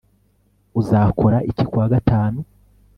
[0.81, 2.39] uzakora iki kuwa gatanu